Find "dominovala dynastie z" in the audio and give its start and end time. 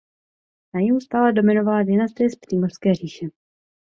1.33-2.35